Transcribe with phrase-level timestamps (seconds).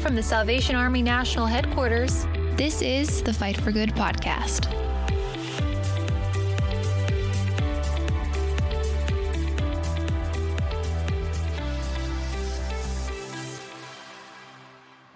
[0.00, 2.26] From the Salvation Army National Headquarters,
[2.56, 4.64] this is the Fight for Good podcast.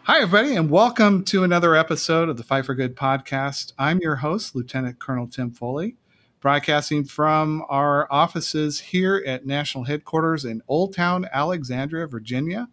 [0.02, 3.72] Hi, everybody, and welcome to another episode of the Fight for Good podcast.
[3.79, 5.96] I'm your host, Lieutenant Colonel Tim Foley,
[6.40, 12.68] broadcasting from our offices here at National Headquarters in Old Town, Alexandria, Virginia.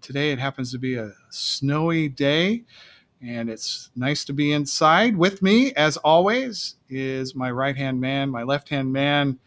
[0.00, 2.64] Today it happens to be a snowy day,
[3.20, 5.16] and it's nice to be inside.
[5.16, 9.38] With me, as always, is my right hand man, my left hand man,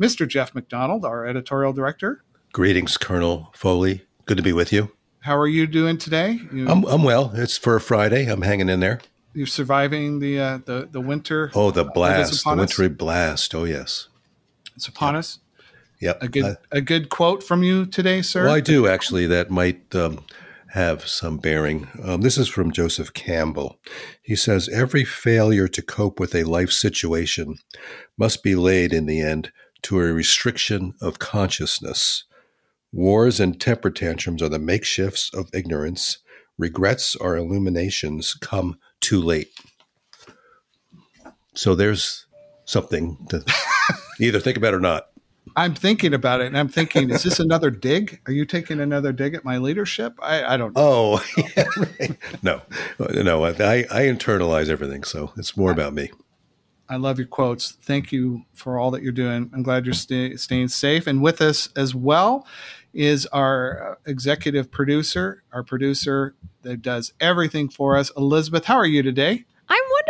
[0.00, 0.26] Mr.
[0.26, 2.24] Jeff McDonald, our editorial director.
[2.52, 4.02] Greetings, Colonel Foley.
[4.26, 4.92] Good to be with you.
[5.20, 6.40] How are you doing today?
[6.52, 7.32] You, I'm, I'm well.
[7.34, 8.26] It's for a Friday.
[8.26, 9.00] I'm hanging in there.
[9.34, 11.52] You're surviving the uh, the the winter.
[11.54, 12.92] Oh, the blast, the wintry us?
[12.92, 13.54] blast.
[13.54, 14.08] Oh, yes,
[14.74, 15.20] it's upon yep.
[15.20, 15.38] us.
[16.00, 16.22] Yep.
[16.22, 18.44] A good uh, a good quote from you today, sir.
[18.44, 19.26] Well, I do actually.
[19.26, 20.24] That might um,
[20.68, 21.88] have some bearing.
[22.02, 23.78] Um, this is from Joseph Campbell.
[24.22, 27.56] He says every failure to cope with a life situation
[28.16, 29.52] must be laid in the end
[29.82, 32.24] to a restriction of consciousness
[32.92, 36.18] Wars and temper tantrums are the makeshifts of ignorance.
[36.58, 39.50] Regrets are illuminations come too late.
[41.54, 42.26] So there's
[42.64, 43.44] something to
[44.20, 45.09] either think about or not.
[45.56, 48.20] I'm thinking about it, and I'm thinking, is this another dig?
[48.26, 50.14] Are you taking another dig at my leadership?
[50.22, 50.74] I, I don't.
[50.74, 50.82] know.
[50.82, 51.24] Oh,
[51.56, 52.16] yeah, right.
[52.42, 52.62] no,
[53.22, 53.44] no.
[53.44, 56.10] I, I internalize everything, so it's more about me.
[56.88, 57.70] I love your quotes.
[57.70, 59.48] Thank you for all that you're doing.
[59.54, 62.46] I'm glad you're stay, staying safe and with us as well
[62.92, 68.10] is our executive producer, our producer that does everything for us.
[68.16, 69.44] Elizabeth, how are you today?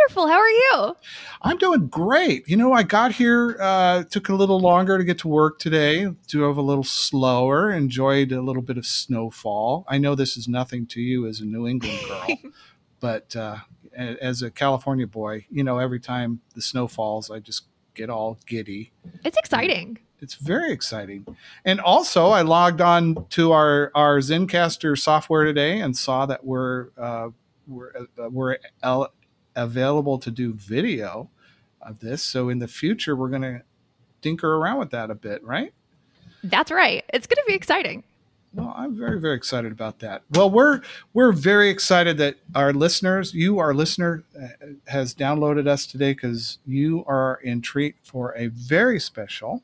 [0.01, 0.27] Wonderful.
[0.27, 0.97] How are you?
[1.43, 2.47] I'm doing great.
[2.47, 6.07] You know, I got here, uh, took a little longer to get to work today,
[6.27, 9.85] drove a little slower, enjoyed a little bit of snowfall.
[9.87, 12.51] I know this is nothing to you as a New England girl,
[12.99, 13.57] but uh,
[13.95, 18.39] as a California boy, you know, every time the snow falls, I just get all
[18.47, 18.93] giddy.
[19.23, 21.25] It's exciting it's very exciting.
[21.65, 26.89] And also, I logged on to our our Zencastr software today and saw that we're
[26.95, 27.29] uh,
[27.67, 28.57] we're uh, we're
[29.55, 31.29] available to do video
[31.81, 32.23] of this.
[32.23, 33.61] So in the future, we're going to
[34.21, 35.73] tinker around with that a bit, right?
[36.43, 37.03] That's right.
[37.13, 38.03] It's going to be exciting.
[38.53, 40.23] Well, I'm very, very excited about that.
[40.31, 40.81] Well, we're
[41.13, 44.47] we're very excited that our listeners, you, our listener, uh,
[44.87, 49.63] has downloaded us today because you are in treat for a very special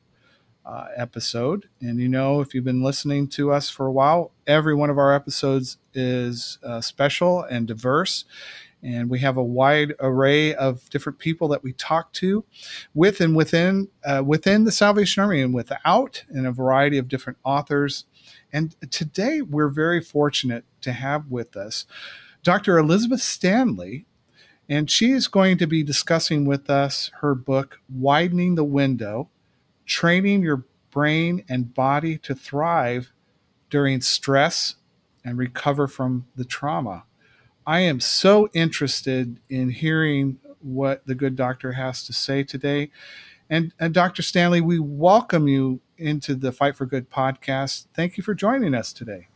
[0.66, 1.68] uh, episode.
[1.81, 4.98] And you know, if you've been listening to us for a while, every one of
[4.98, 8.24] our episodes is uh, special and diverse.
[8.84, 12.46] And we have a wide array of different people that we talk to
[12.94, 17.40] with and within uh, within the Salvation Army and without, and a variety of different
[17.44, 18.06] authors.
[18.54, 21.86] And today we're very fortunate to have with us
[22.44, 22.78] Dr.
[22.78, 24.06] Elizabeth Stanley,
[24.70, 29.30] and she is going to be discussing with us her book, Widening the Window
[29.88, 33.12] training your brain and body to thrive
[33.70, 34.76] during stress
[35.26, 37.04] and recover from the trauma.
[37.68, 42.92] I am so interested in hearing what the good doctor has to say today.
[43.50, 44.22] And, and Dr.
[44.22, 47.88] Stanley, we welcome you into the Fight for Good podcast.
[47.94, 49.28] Thank you for joining us today.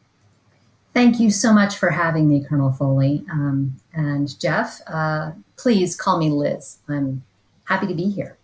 [0.94, 3.26] Thank you so much for having me, Colonel Foley.
[3.30, 6.78] Um, and Jeff, uh, please call me Liz.
[6.88, 7.24] I'm
[7.66, 8.38] happy to be here.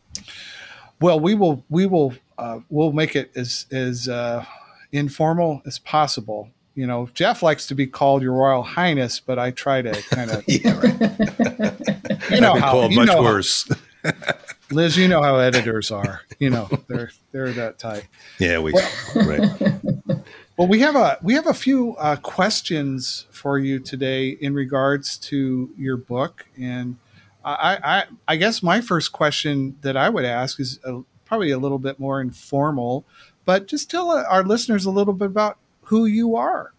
[1.00, 4.44] Well, we will we will uh, we'll make it as as uh,
[4.92, 6.50] informal as possible.
[6.78, 10.30] You know, Jeff likes to be called Your Royal Highness, but I try to kind
[10.30, 12.22] of yeah, right.
[12.30, 13.68] you know how called you much know worse.
[14.04, 14.12] How,
[14.72, 16.22] Liz, you know how editors are.
[16.38, 18.04] You know they're they're that type.
[18.40, 20.22] Yeah, we well, right.
[20.56, 25.18] Well, we have a we have a few uh, questions for you today in regards
[25.18, 26.98] to your book and
[27.44, 31.58] I, I, I guess my first question that I would ask is a, probably a
[31.58, 33.06] little bit more informal,
[33.46, 35.58] but just tell our listeners a little bit about
[35.88, 36.74] who you are.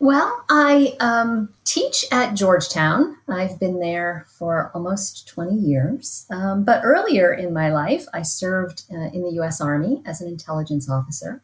[0.00, 3.16] Well, I um, teach at Georgetown.
[3.28, 6.26] I've been there for almost 20 years.
[6.30, 10.28] Um, but earlier in my life, I served uh, in the US Army as an
[10.28, 11.42] intelligence officer.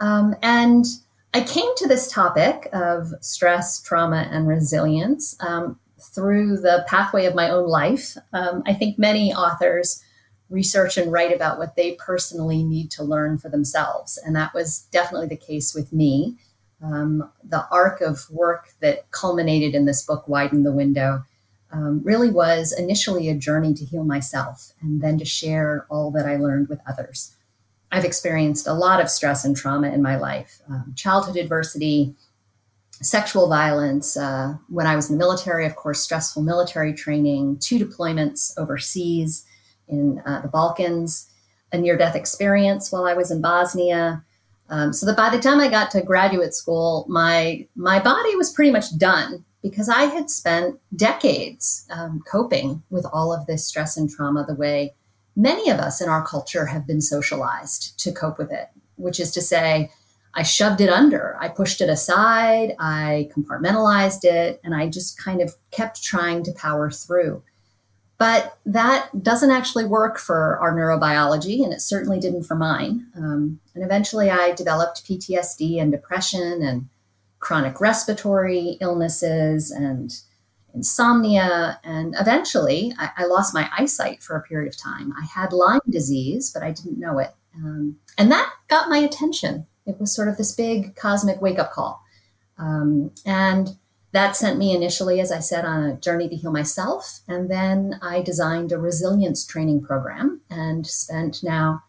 [0.00, 0.84] Um, and
[1.34, 7.34] I came to this topic of stress, trauma, and resilience um, through the pathway of
[7.34, 8.16] my own life.
[8.32, 10.02] Um, I think many authors
[10.52, 14.18] research and write about what they personally need to learn for themselves.
[14.18, 16.36] And that was definitely the case with me.
[16.82, 21.24] Um, the arc of work that culminated in this book, Widen the Window,
[21.72, 26.26] um, really was initially a journey to heal myself and then to share all that
[26.26, 27.34] I learned with others.
[27.90, 32.14] I've experienced a lot of stress and trauma in my life um, childhood adversity,
[32.90, 34.16] sexual violence.
[34.16, 39.46] Uh, when I was in the military, of course, stressful military training, two deployments overseas
[39.92, 41.30] in uh, the Balkans,
[41.72, 44.24] a near death experience while I was in Bosnia.
[44.68, 48.52] Um, so that by the time I got to graduate school, my my body was
[48.52, 53.96] pretty much done because I had spent decades um, coping with all of this stress
[53.96, 54.94] and trauma the way
[55.36, 59.30] many of us in our culture have been socialized to cope with it, which is
[59.32, 59.90] to say,
[60.34, 65.42] I shoved it under, I pushed it aside, I compartmentalized it, and I just kind
[65.42, 67.42] of kept trying to power through.
[68.18, 73.06] But that doesn't actually work for our neurobiology, and it certainly didn't for mine.
[73.16, 76.88] Um, and eventually I developed PTSD and depression and
[77.40, 80.12] chronic respiratory illnesses and
[80.74, 81.80] insomnia.
[81.84, 85.12] And eventually, I, I, lost my eyesight for a period of time.
[85.20, 87.34] I had Lyme disease, but I didn't know it.
[87.54, 89.66] Um, and that got my attention.
[89.86, 92.02] It was sort of this big cosmic wake up call.
[92.58, 93.76] Um, and
[94.12, 97.20] that sent me initially, as I said, on a journey to heal myself.
[97.26, 101.84] And then I designed a resilience training program and spent now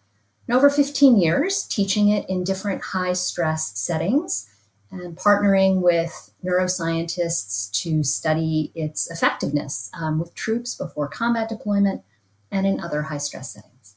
[0.49, 4.49] over 15 years teaching it in different high stress settings
[4.89, 12.03] and partnering with neuroscientists to study its effectiveness um, with troops before combat deployment
[12.51, 13.95] and in other high stress settings.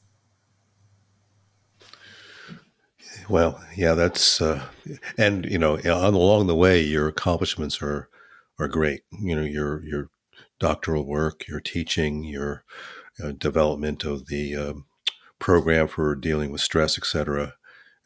[3.29, 4.65] Well, yeah, that's uh,
[5.19, 8.09] and you know, along the way, your accomplishments are
[8.59, 9.03] are great.
[9.11, 10.11] You know, your your
[10.59, 12.65] doctoral work, your teaching, your
[13.23, 14.87] uh, development of the um,
[15.39, 17.55] program for dealing with stress, etc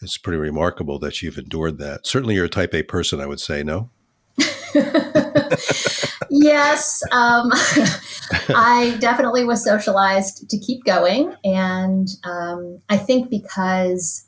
[0.03, 2.07] it's pretty remarkable that you've endured that.
[2.07, 3.91] Certainly, you're a type A person, I would say, no?
[6.31, 7.51] yes, um,
[8.49, 11.35] I definitely was socialized to keep going.
[11.45, 14.27] And um, I think because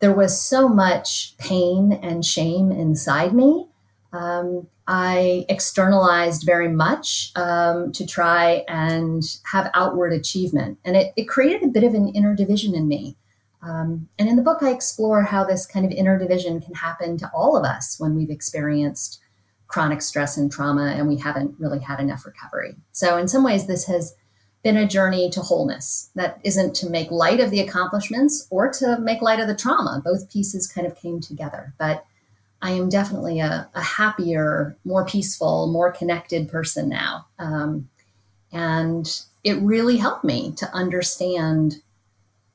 [0.00, 3.66] there was so much pain and shame inside me,
[4.12, 10.78] um, I externalized very much um, to try and have outward achievement.
[10.84, 13.16] And it, it created a bit of an inner division in me.
[13.62, 17.16] Um, and in the book, I explore how this kind of inner division can happen
[17.18, 19.20] to all of us when we've experienced
[19.68, 22.76] chronic stress and trauma and we haven't really had enough recovery.
[22.92, 24.14] So, in some ways, this has
[24.62, 28.98] been a journey to wholeness that isn't to make light of the accomplishments or to
[28.98, 30.02] make light of the trauma.
[30.04, 31.74] Both pieces kind of came together.
[31.78, 32.04] But
[32.64, 37.26] I am definitely a, a happier, more peaceful, more connected person now.
[37.38, 37.90] Um,
[38.50, 39.06] and
[39.44, 41.82] it really helped me to understand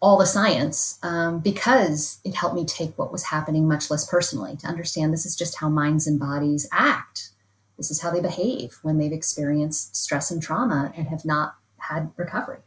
[0.01, 4.57] all the science um, because it helped me take what was happening much less personally
[4.57, 7.29] to understand this is just how minds and bodies act.
[7.77, 12.09] This is how they behave when they've experienced stress and trauma and have not had
[12.17, 12.61] recovery.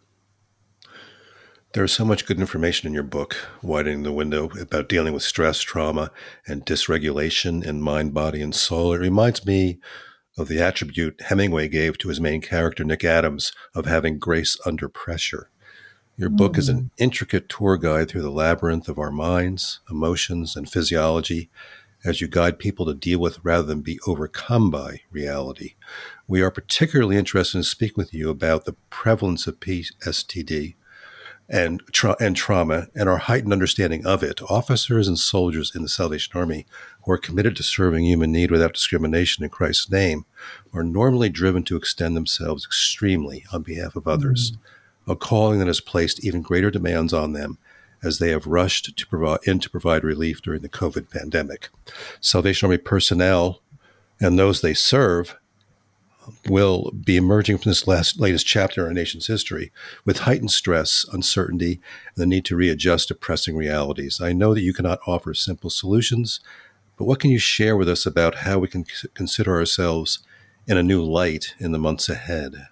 [1.74, 5.60] There's so much good information in your book, Widening the Window, about dealing with stress,
[5.60, 6.10] trauma,
[6.46, 8.92] and dysregulation in mind, body, and soul.
[8.92, 9.78] It reminds me
[10.36, 14.86] of the attribute Hemingway gave to his main character, Nick Adams, of having grace under
[14.90, 15.48] pressure.
[16.19, 16.90] Your book is an mm.
[16.98, 21.48] intricate tour guide through the labyrinth of our minds, emotions, and physiology
[22.04, 25.76] as you guide people to deal with rather than be overcome by reality.
[26.28, 30.74] We are particularly interested in speaking with you about the prevalence of PSTD
[31.49, 34.41] and, tra- and trauma and our heightened understanding of it.
[34.43, 36.67] Officers and soldiers in the Salvation Army
[37.05, 40.25] who are committed to serving human need without discrimination in Christ's name
[40.72, 44.53] are normally driven to extend themselves extremely on behalf of others.
[44.53, 44.56] Mm
[45.06, 47.58] a calling that has placed even greater demands on them
[48.03, 51.69] as they have rushed to provide, in to provide relief during the COVID pandemic.
[52.20, 53.61] Salvation Army personnel
[54.20, 55.37] and those they serve
[56.48, 59.72] will be emerging from this last latest chapter in our nation's history
[60.05, 61.81] with heightened stress, uncertainty,
[62.14, 64.20] and the need to readjust to pressing realities.
[64.20, 66.41] I know that you cannot offer simple solutions,
[66.96, 70.20] but what can you share with us about how we can consider ourselves
[70.67, 72.69] in a new light in the months ahead?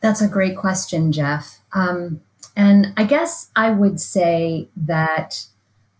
[0.00, 1.60] That's a great question, Jeff.
[1.72, 2.20] Um,
[2.54, 5.46] and I guess I would say that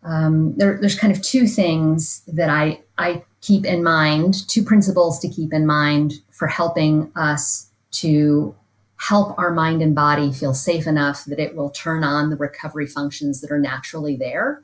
[0.03, 5.19] um, there, there's kind of two things that I, I keep in mind, two principles
[5.21, 8.55] to keep in mind for helping us to
[8.97, 12.87] help our mind and body feel safe enough that it will turn on the recovery
[12.87, 14.63] functions that are naturally there.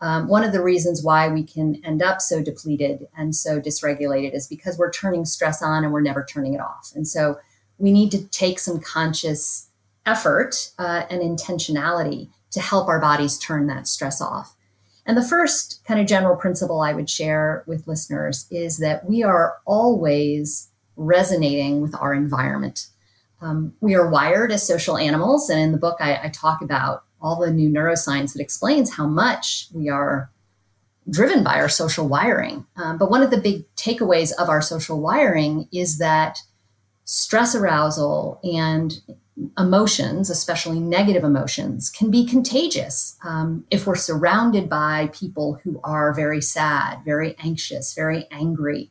[0.00, 4.34] Um, one of the reasons why we can end up so depleted and so dysregulated
[4.34, 6.92] is because we're turning stress on and we're never turning it off.
[6.94, 7.38] And so
[7.78, 9.68] we need to take some conscious
[10.06, 14.54] effort uh, and intentionality to help our bodies turn that stress off.
[15.06, 19.22] And the first kind of general principle I would share with listeners is that we
[19.22, 22.88] are always resonating with our environment.
[23.40, 25.50] Um, we are wired as social animals.
[25.50, 29.06] And in the book, I, I talk about all the new neuroscience that explains how
[29.06, 30.30] much we are
[31.10, 32.66] driven by our social wiring.
[32.76, 36.38] Um, but one of the big takeaways of our social wiring is that
[37.04, 39.00] stress arousal and
[39.58, 43.16] emotions, especially negative emotions, can be contagious.
[43.24, 48.90] Um, if we're surrounded by people who are very sad, very anxious, very angry,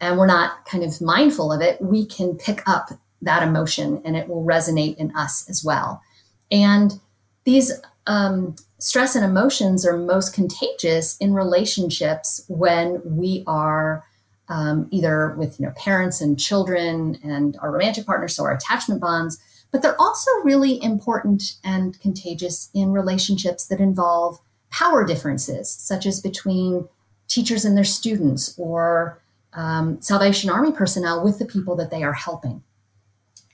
[0.00, 2.90] and we're not kind of mindful of it, we can pick up
[3.22, 6.02] that emotion and it will resonate in us as well.
[6.50, 7.00] And
[7.44, 7.72] these
[8.06, 14.04] um, stress and emotions are most contagious in relationships when we are
[14.48, 19.00] um, either with you know parents and children and our romantic partners, so our attachment
[19.00, 19.38] bonds,
[19.74, 24.38] but they're also really important and contagious in relationships that involve
[24.70, 26.88] power differences, such as between
[27.26, 29.20] teachers and their students or
[29.52, 32.62] um, Salvation Army personnel with the people that they are helping.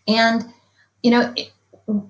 [0.07, 0.45] And,
[1.03, 1.53] you know, it,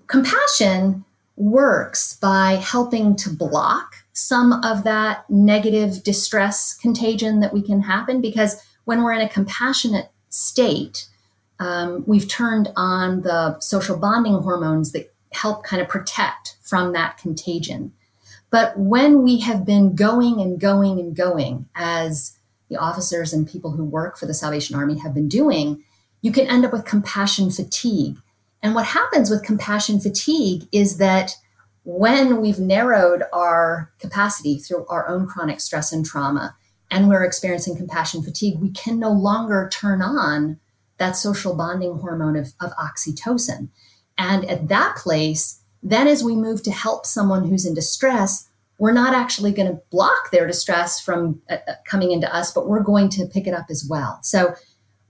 [0.09, 1.05] compassion
[1.37, 8.21] works by helping to block some of that negative distress contagion that we can happen
[8.21, 11.07] because when we're in a compassionate state,
[11.61, 17.19] um, we've turned on the social bonding hormones that help kind of protect from that
[17.19, 17.93] contagion.
[18.51, 22.37] But when we have been going and going and going, as
[22.69, 25.85] the officers and people who work for the Salvation Army have been doing,
[26.23, 28.17] you can end up with compassion fatigue.
[28.63, 31.37] And what happens with compassion fatigue is that
[31.85, 36.57] when we've narrowed our capacity through our own chronic stress and trauma,
[36.91, 40.59] and we're experiencing compassion fatigue, we can no longer turn on
[41.01, 43.69] that social bonding hormone of, of oxytocin.
[44.17, 48.93] And at that place, then as we move to help someone who's in distress, we're
[48.93, 52.83] not actually going to block their distress from uh, uh, coming into us, but we're
[52.83, 54.21] going to pick it up as well.
[54.23, 54.55] So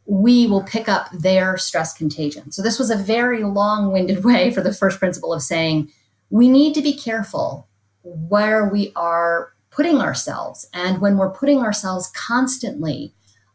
[0.07, 2.51] we will pick up their stress contagion.
[2.51, 5.91] So this was a very long winded way for the first principle of saying
[6.31, 7.69] we need to be careful
[8.03, 10.69] where we are putting ourselves.
[10.73, 13.13] And when we're putting ourselves constantly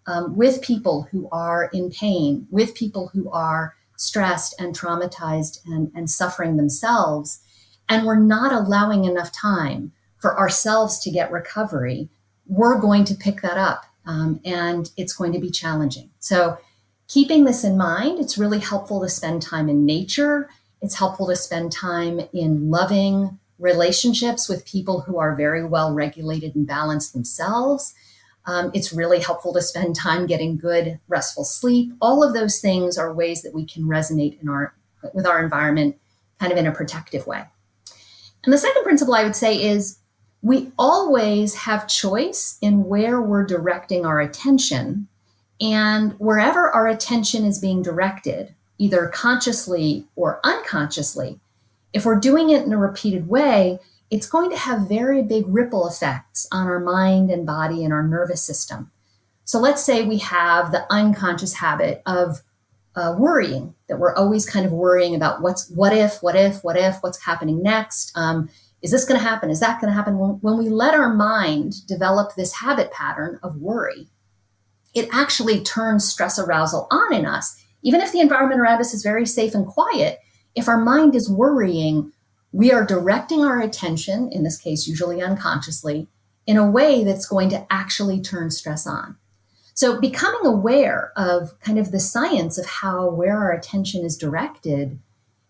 [0.08, 5.92] um, with people who are in pain, with people who are stressed and traumatized and,
[5.96, 7.42] and suffering themselves.
[7.88, 12.10] And we're not allowing enough time for ourselves to get recovery,
[12.48, 16.10] we're going to pick that up um, and it's going to be challenging.
[16.20, 16.58] So,
[17.08, 20.50] keeping this in mind, it's really helpful to spend time in nature.
[20.82, 26.56] It's helpful to spend time in loving relationships with people who are very well regulated
[26.56, 27.94] and balanced themselves.
[28.48, 31.94] Um, it's really helpful to spend time getting good, restful sleep.
[32.00, 34.74] All of those things are ways that we can resonate in our
[35.14, 35.98] with our environment,
[36.40, 37.44] kind of in a protective way.
[38.44, 40.00] And the second principle I would say is
[40.42, 45.08] we always have choice in where we're directing our attention,
[45.60, 51.40] and wherever our attention is being directed, either consciously or unconsciously,
[51.94, 55.88] if we're doing it in a repeated way, it's going to have very big ripple
[55.88, 58.92] effects on our mind and body and our nervous system.
[59.44, 62.42] So let's say we have the unconscious habit of
[62.96, 66.78] uh, worrying, that we're always kind of worrying about what's what if, what if, what
[66.78, 68.12] if, what's happening next.
[68.16, 68.50] Um,
[68.82, 69.50] is this going to happen?
[69.50, 70.18] Is that going to happen?
[70.18, 74.08] When, when we let our mind develop this habit pattern of worry,
[74.94, 77.62] it actually turns stress arousal on in us.
[77.84, 80.20] Even if the environment around us is very safe and quiet,
[80.56, 82.12] if our mind is worrying,
[82.56, 86.08] we are directing our attention, in this case, usually unconsciously,
[86.48, 89.18] in a way that's going to actually turn stress on.
[89.74, 94.98] So, becoming aware of kind of the science of how where our attention is directed,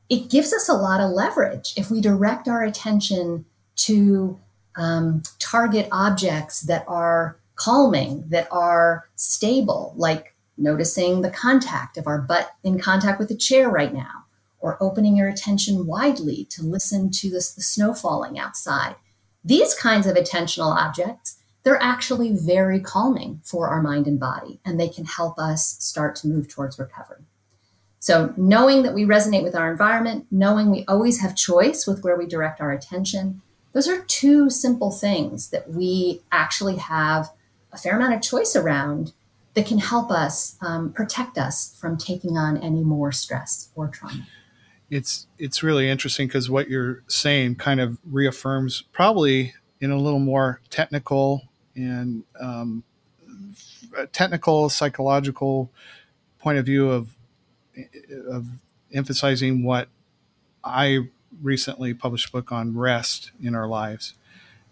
[0.10, 3.46] it gives us a lot of leverage if we direct our attention
[3.76, 4.40] to
[4.76, 12.20] um, target objects that are calming, that are stable, like noticing the contact of our
[12.20, 14.25] butt in contact with the chair right now,
[14.66, 18.96] or opening your attention widely to listen to the snow falling outside.
[19.44, 24.80] These kinds of attentional objects, they're actually very calming for our mind and body, and
[24.80, 27.26] they can help us start to move towards recovery.
[28.00, 32.18] So, knowing that we resonate with our environment, knowing we always have choice with where
[32.18, 33.44] we direct our attention,
[33.74, 37.30] those are two simple things that we actually have
[37.72, 39.14] a fair amount of choice around
[39.54, 44.26] that can help us um, protect us from taking on any more stress or trauma
[44.90, 50.20] it's it's really interesting because what you're saying kind of reaffirms probably in a little
[50.20, 51.44] more technical
[51.76, 52.84] and um,
[54.12, 55.72] technical psychological
[56.40, 57.16] point of view of
[58.30, 58.48] of
[58.94, 59.90] emphasizing what
[60.64, 61.10] I
[61.42, 64.14] recently published a book on rest in our lives,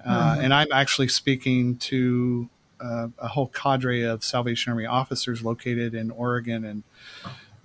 [0.05, 0.41] uh, mm-hmm.
[0.45, 6.11] and I'm actually speaking to uh, a whole cadre of Salvation Army officers located in
[6.11, 6.83] Oregon and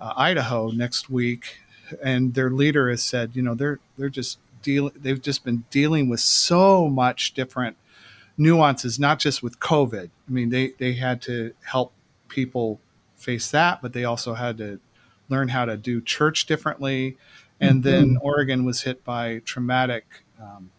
[0.00, 1.58] uh, Idaho next week
[2.02, 4.92] and their leader has said, you know, they're they're just dealing.
[4.97, 7.76] They've just been dealing with so much different
[8.37, 10.11] nuances, not just with COVID.
[10.28, 11.92] I mean, they, they had to help
[12.28, 12.80] people
[13.16, 14.80] face that, but they also had to
[15.28, 17.16] learn how to do church differently.
[17.61, 17.90] And mm-hmm.
[17.90, 20.71] then Oregon was hit by traumatic um,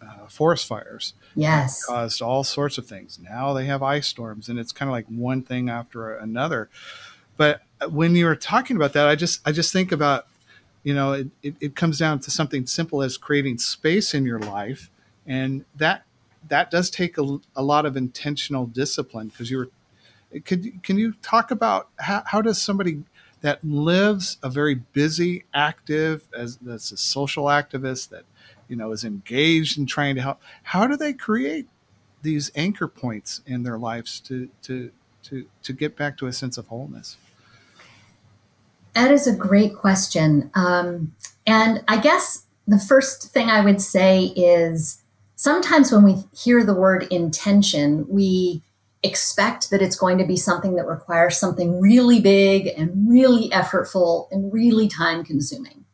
[0.00, 1.12] uh, forest fires.
[1.34, 1.84] Yes.
[1.84, 3.18] Caused all sorts of things.
[3.22, 6.70] Now they have ice storms, and it's kind of like one thing after another.
[7.36, 7.60] But
[7.90, 10.26] when you were talking about that, I just I just think about,
[10.86, 14.38] you know, it, it, it comes down to something simple as creating space in your
[14.38, 14.88] life,
[15.26, 16.04] and that
[16.48, 19.68] that does take a, a lot of intentional discipline because you're
[20.44, 23.04] Could can you talk about how, how does somebody
[23.42, 28.24] that lives a very busy, active as that's a social activist that
[28.68, 31.68] you know is engaged in trying to help how do they create
[32.22, 34.92] these anchor points in their lives to to
[35.24, 37.16] to to get back to a sense of wholeness
[38.96, 40.50] that is a great question.
[40.54, 41.14] Um,
[41.46, 45.02] and i guess the first thing i would say is
[45.36, 48.62] sometimes when we hear the word intention we
[49.02, 54.26] expect that it's going to be something that requires something really big and really effortful
[54.32, 55.84] and really time consuming.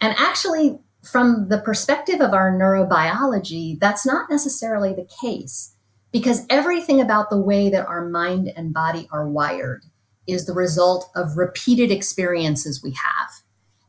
[0.00, 5.74] And actually from the perspective of our neurobiology, that's not necessarily the case
[6.12, 9.84] because everything about the way that our mind and body are wired
[10.26, 13.30] is the result of repeated experiences we have.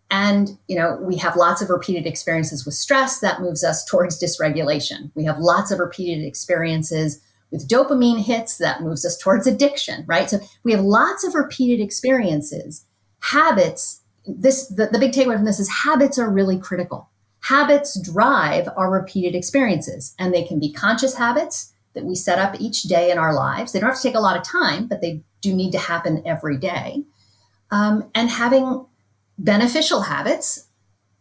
[0.09, 4.21] And, you know, we have lots of repeated experiences with stress that moves us towards
[4.21, 5.11] dysregulation.
[5.15, 7.19] We have lots of repeated experiences
[7.51, 10.29] with dopamine hits that moves us towards addiction, right?
[10.29, 12.85] So we have lots of repeated experiences.
[13.21, 17.09] Habits this the, the big takeaway from this is habits are really critical.
[17.41, 22.59] Habits drive our repeated experiences, and they can be conscious habits that we set up
[22.59, 23.71] each day in our lives.
[23.71, 26.23] They don't have to take a lot of time, but they do need to happen
[26.25, 27.03] every day.
[27.71, 28.85] Um, and having
[29.37, 30.67] beneficial habits,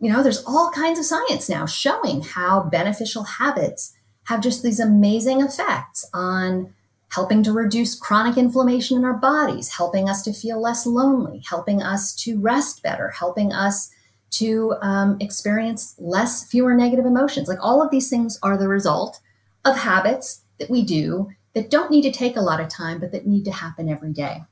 [0.01, 4.81] you know, there's all kinds of science now showing how beneficial habits have just these
[4.81, 6.75] amazing effects on
[7.11, 11.83] helping to reduce chronic inflammation in our bodies, helping us to feel less lonely, helping
[11.83, 13.91] us to rest better, helping us
[14.31, 17.49] to um, experience less, fewer negative emotions.
[17.49, 19.21] Like all of these things are the result
[19.65, 23.13] of habits that we do that don't need to take a lot of time, but
[23.13, 24.43] that need to happen every day.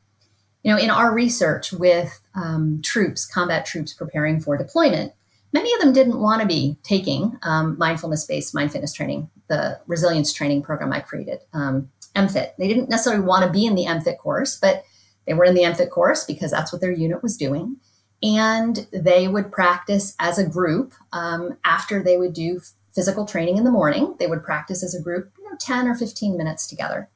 [0.62, 5.12] You know, in our research with um, troops, combat troops preparing for deployment,
[5.52, 9.80] many of them didn't want to be taking um, mindfulness based mind fitness training, the
[9.86, 11.40] resilience training program I created.
[11.54, 12.56] Um, MFIT.
[12.58, 14.84] They didn't necessarily want to be in the MFIT course, but
[15.26, 17.76] they were in the MFIT course because that's what their unit was doing.
[18.22, 22.60] And they would practice as a group um, after they would do
[22.94, 24.14] physical training in the morning.
[24.18, 27.08] They would practice as a group, you know, 10 or 15 minutes together.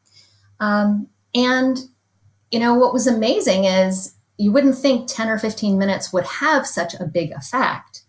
[0.61, 1.79] Um, and,
[2.51, 6.67] you know, what was amazing is you wouldn't think 10 or 15 minutes would have
[6.67, 8.03] such a big effect.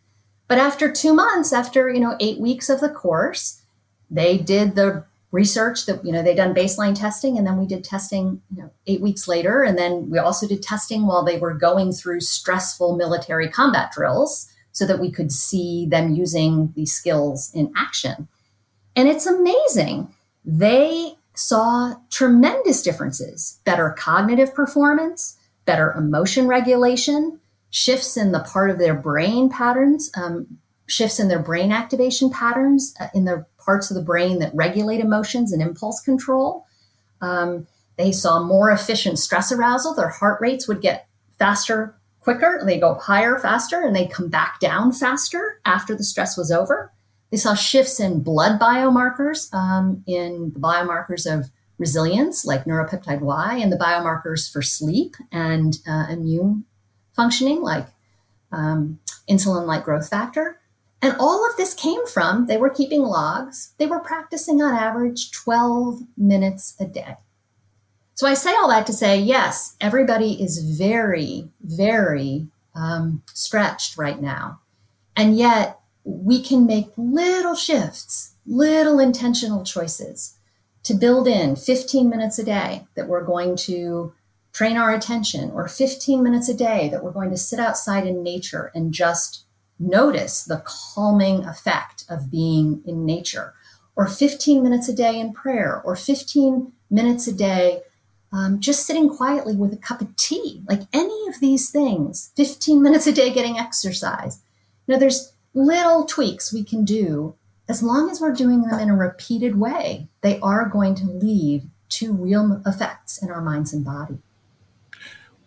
[0.48, 3.64] But after two months, after, you know, eight weeks of the course,
[4.10, 7.84] they did the research that you know they done baseline testing and then we did
[7.84, 11.54] testing you know eight weeks later and then we also did testing while they were
[11.54, 17.52] going through stressful military combat drills so that we could see them using these skills
[17.54, 18.28] in action
[18.96, 28.32] and it's amazing they saw tremendous differences better cognitive performance better emotion regulation shifts in
[28.32, 33.26] the part of their brain patterns um, shifts in their brain activation patterns uh, in
[33.26, 36.66] the parts of the brain that regulate emotions and impulse control.
[37.22, 39.96] Um, they saw more efficient stress arousal.
[39.96, 41.08] Their heart rates would get
[41.40, 42.62] faster, quicker.
[42.66, 46.92] They go higher faster and they come back down faster after the stress was over.
[47.32, 53.58] They saw shifts in blood biomarkers, um, in the biomarkers of resilience, like neuropeptide Y,
[53.62, 56.66] and the biomarkers for sleep and uh, immune
[57.16, 57.88] functioning, like
[58.52, 60.60] um, insulin like growth factor.
[61.02, 63.74] And all of this came from they were keeping logs.
[63.78, 67.18] They were practicing on average 12 minutes a day.
[68.16, 74.22] So I say all that to say, yes, everybody is very, very um, stretched right
[74.22, 74.62] now.
[75.18, 80.38] And yet we can make little shifts, little intentional choices
[80.84, 84.14] to build in 15 minutes a day that we're going to
[84.54, 88.24] train our attention, or 15 minutes a day that we're going to sit outside in
[88.24, 89.44] nature and just
[89.78, 93.54] notice the calming effect of being in nature,
[93.98, 97.82] or 15 minutes a day in prayer, or 15 minutes a day
[98.32, 102.82] um, just sitting quietly with a cup of tea, like any of these things, 15
[102.82, 104.42] minutes a day getting exercise.
[104.88, 107.36] You know, there's little tweaks we can do
[107.68, 111.70] as long as we're doing them in a repeated way, they are going to lead
[111.90, 114.20] to real effects in our minds and body.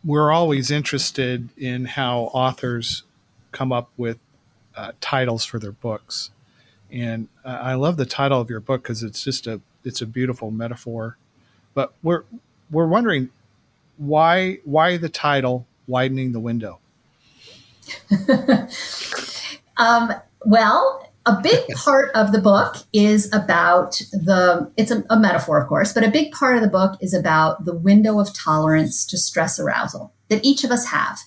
[0.04, 3.02] We're always interested in how authors
[3.52, 4.18] come up with
[4.76, 6.30] uh, titles for their books.
[6.90, 10.06] And uh, I love the title of your book because it's just a it's a
[10.06, 11.16] beautiful metaphor.
[11.74, 12.24] But we're
[12.70, 13.30] we're wondering
[13.96, 16.78] why why the title widening the window.
[19.76, 20.12] um,
[20.44, 25.68] well, a big part of the book is about the it's a, a, metaphor of
[25.68, 29.18] course but a big part of the book is about the window of tolerance to
[29.18, 31.18] stress arousal that each of us have.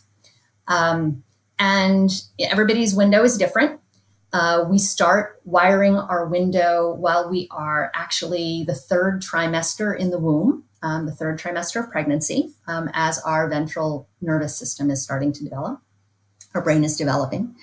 [0.68, 1.24] Um,
[1.60, 3.80] and everybody's window is different.
[4.34, 10.18] Uh, we start wiring our window while we are actually the third trimester in the
[10.18, 15.32] womb um, the third trimester of pregnancy um, as our ventral nervous system is starting
[15.32, 15.80] to develop
[16.54, 17.56] our brain is developing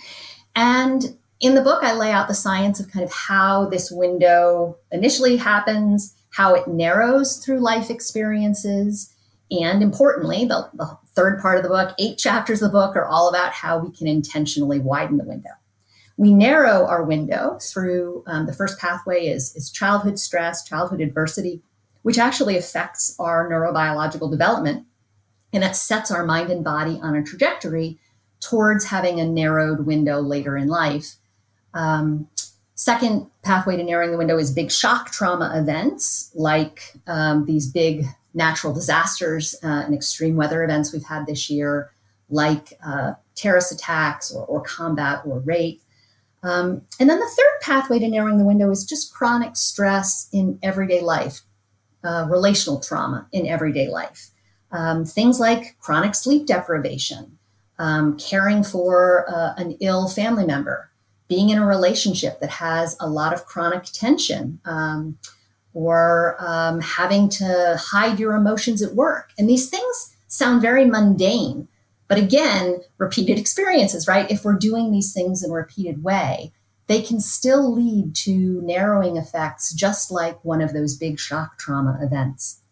[0.56, 4.76] and in the book, I lay out the science of kind of how this window
[4.90, 9.14] initially happens, how it narrows through life experiences,
[9.50, 13.04] and importantly, the, the, third part of the book, eight chapters of the book, are
[13.04, 15.50] all about how we can intentionally widen the window.
[16.16, 21.60] We narrow our window through um, the first pathway is, is childhood stress, childhood adversity,
[22.02, 24.86] which actually affects our neurobiological development.
[25.52, 27.98] And that sets our mind and body on a trajectory
[28.40, 31.16] towards having a narrowed window later in life
[31.74, 32.28] um,
[32.74, 38.04] second pathway to narrowing the window is big shock trauma events like um, these big
[38.34, 41.90] natural disasters uh, and extreme weather events we've had this year,
[42.30, 45.80] like uh, terrorist attacks or, or, combat or rape.
[46.42, 50.58] Um, and then the third pathway to narrowing the window is just chronic stress in
[50.62, 51.40] everyday life,
[52.08, 54.30] uh, relational trauma in everyday life.
[54.72, 57.38] Um, things like chronic sleep deprivation,
[57.78, 60.90] um, caring for uh, an ill family member,
[61.28, 65.18] being in a relationship that has a lot of chronic tension um,
[65.74, 69.30] or um, having to hide your emotions at work.
[69.36, 71.68] And these things sound very mundane.
[72.08, 74.30] But again, repeated experiences, right?
[74.30, 76.52] If we're doing these things in a repeated way,
[76.88, 81.98] they can still lead to narrowing effects, just like one of those big shock trauma
[82.02, 82.62] events.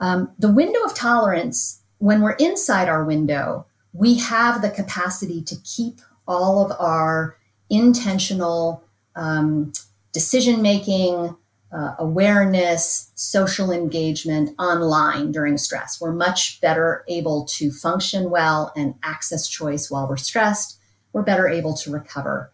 [0.00, 5.56] Um, the window of tolerance, when we're inside our window, we have the capacity to
[5.62, 7.36] keep all of our
[7.68, 8.82] intentional
[9.14, 9.72] um,
[10.12, 11.36] decision making,
[11.72, 16.00] uh, awareness, social engagement online during stress.
[16.00, 20.78] We're much better able to function well and access choice while we're stressed.
[21.12, 22.50] We're better able to recover.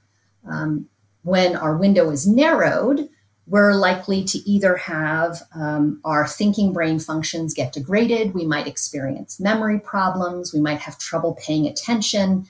[0.49, 0.89] Um,
[1.23, 3.09] when our window is narrowed,
[3.47, 8.35] we're likely to either have um, our thinking brain functions get degraded.
[8.35, 10.53] We might experience memory problems.
[10.53, 12.47] We might have trouble paying attention.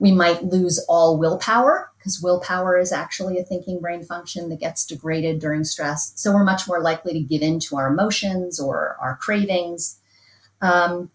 [0.00, 4.86] We might lose all willpower because willpower is actually a thinking brain function that gets
[4.86, 6.12] degraded during stress.
[6.16, 10.00] So we're much more likely to give in to our emotions or our cravings.
[10.62, 11.10] Um,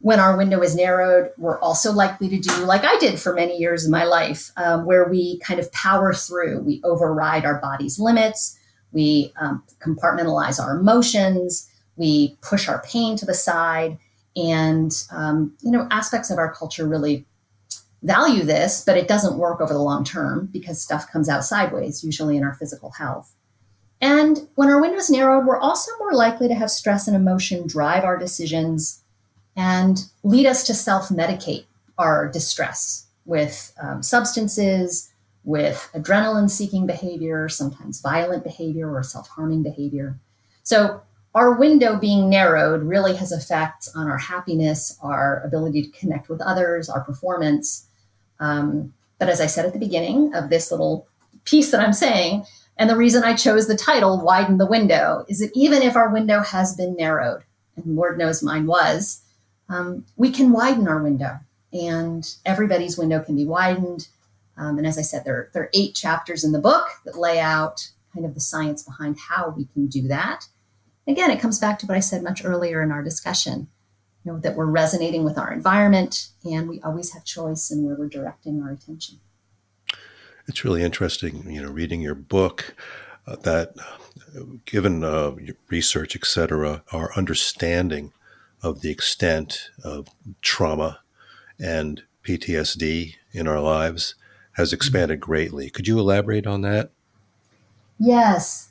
[0.00, 3.58] when our window is narrowed, we're also likely to do like I did for many
[3.58, 7.98] years in my life, um, where we kind of power through, we override our body's
[7.98, 8.58] limits,
[8.92, 13.98] we um, compartmentalize our emotions, we push our pain to the side.
[14.36, 17.26] And, um, you know, aspects of our culture really
[18.02, 22.02] value this, but it doesn't work over the long term because stuff comes out sideways,
[22.02, 23.34] usually in our physical health.
[24.00, 27.66] And when our window is narrowed, we're also more likely to have stress and emotion
[27.66, 28.99] drive our decisions
[29.60, 31.66] and lead us to self medicate
[31.98, 35.12] our distress with um, substances,
[35.44, 40.18] with adrenaline seeking behavior, sometimes violent behavior or self harming behavior.
[40.62, 41.02] So,
[41.34, 46.40] our window being narrowed really has effects on our happiness, our ability to connect with
[46.40, 47.86] others, our performance,
[48.40, 51.06] um, but as I said at the beginning of this little
[51.44, 52.46] piece that I'm saying,
[52.78, 56.08] and the reason I chose the title, Widen the Window, is that even if our
[56.08, 57.42] window has been narrowed,
[57.76, 59.22] and Lord knows mine was,
[59.70, 61.38] um, we can widen our window.
[61.72, 64.08] And everybody's window can be widened.
[64.56, 67.38] Um, and as I said, there, there are eight chapters in the book that lay
[67.38, 70.46] out kind of the science behind how we can do that.
[71.06, 73.68] Again, it comes back to what I said much earlier in our discussion
[74.24, 77.94] you know, that we're resonating with our environment and we always have choice in where
[77.94, 79.20] we're directing our attention.
[80.46, 82.74] It's really interesting, you know, reading your book
[83.26, 85.36] uh, that uh, given uh,
[85.68, 88.12] research, et cetera, our understanding
[88.62, 90.08] of the extent of
[90.42, 91.00] trauma
[91.58, 94.14] and PTSD in our lives
[94.52, 95.70] has expanded greatly.
[95.70, 96.90] Could you elaborate on that?
[97.98, 98.70] Yes.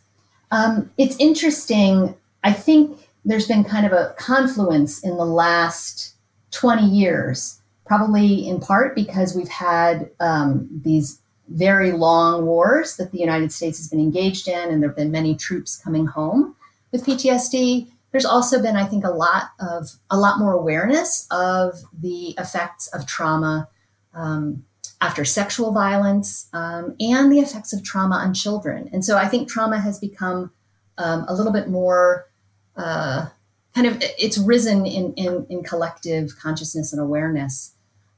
[0.52, 2.16] Um, it's interesting.
[2.44, 6.16] I think there's been kind of a confluence in the last
[6.52, 13.20] 20 years, probably in part because we've had um, these very long wars that the
[13.20, 16.56] United States has been engaged in, and there have been many troops coming home
[16.92, 17.88] with PTSD.
[18.12, 22.88] There's also been, I think, a lot of a lot more awareness of the effects
[22.88, 23.70] of trauma,
[24.14, 24.66] um,
[25.02, 28.90] after sexual violence, um, and the effects of trauma on children.
[28.92, 30.52] And so I think trauma has become
[30.98, 32.28] um, a little bit more
[32.76, 33.28] uh,
[33.76, 37.76] kind of it's risen in, in, in collective consciousness and awareness.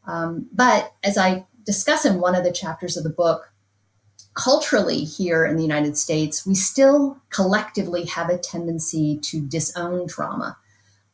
[0.08, 3.51] Um, but as I discuss in one of the chapters of the book,
[4.34, 10.58] culturally here in the United States, we still collectively have a tendency to disown trauma.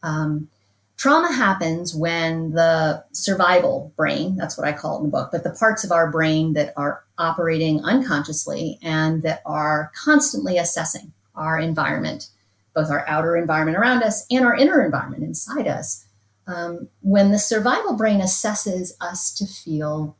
[0.03, 0.49] Um,
[0.97, 5.43] trauma happens when the survival brain, that's what I call it in the book, but
[5.43, 11.59] the parts of our brain that are operating unconsciously and that are constantly assessing our
[11.59, 12.29] environment,
[12.75, 16.05] both our outer environment around us and our inner environment inside us.
[16.45, 20.15] Um, when the survival brain assesses us to feel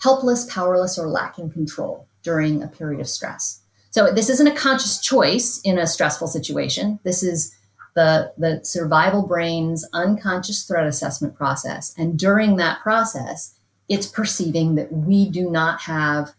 [0.00, 3.60] helpless, powerless, or lacking control during a period of stress.
[3.90, 6.98] So this isn't a conscious choice in a stressful situation.
[7.02, 7.54] This is
[7.94, 11.94] the, the survival brain's unconscious threat assessment process.
[11.98, 13.54] And during that process,
[13.88, 16.32] it's perceiving that we do not have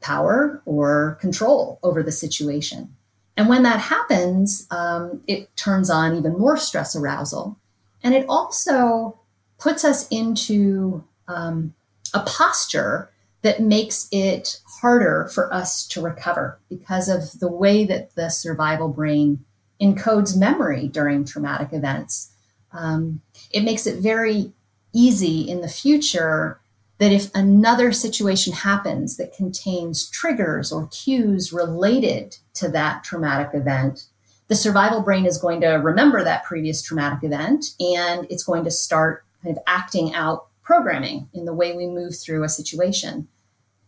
[0.00, 2.96] power or control over the situation.
[3.36, 7.56] And when that happens, um, it turns on even more stress arousal.
[8.02, 9.20] And it also
[9.58, 11.74] puts us into um,
[12.14, 13.10] a posture
[13.46, 18.88] that makes it harder for us to recover because of the way that the survival
[18.88, 19.44] brain
[19.80, 22.32] encodes memory during traumatic events.
[22.72, 23.20] Um,
[23.52, 24.52] it makes it very
[24.92, 26.58] easy in the future
[26.98, 34.06] that if another situation happens that contains triggers or cues related to that traumatic event,
[34.48, 38.72] the survival brain is going to remember that previous traumatic event and it's going to
[38.72, 43.28] start kind of acting out programming in the way we move through a situation.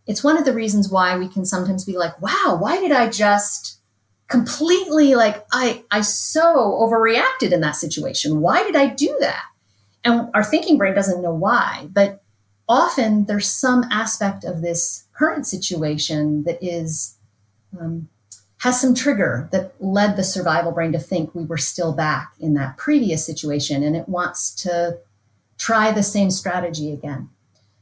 [0.09, 3.09] It's one of the reasons why we can sometimes be like, wow, why did I
[3.09, 3.79] just
[4.29, 6.42] completely like I I so
[6.83, 8.40] overreacted in that situation.
[8.40, 9.44] Why did I do that?
[10.05, 12.23] And our thinking brain doesn't know why, but
[12.68, 17.16] often there's some aspect of this current situation that is
[17.79, 18.09] um,
[18.59, 22.55] has some trigger that led the survival brain to think we were still back in
[22.55, 24.99] that previous situation and it wants to
[25.57, 27.29] try the same strategy again.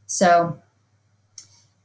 [0.07, 0.61] So,